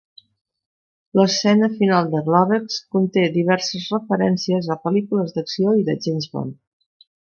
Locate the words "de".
2.15-2.21, 5.91-5.97